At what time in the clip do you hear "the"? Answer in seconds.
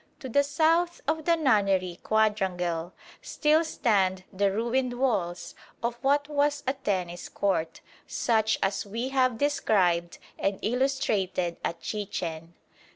0.27-0.41, 1.25-1.35, 4.33-4.51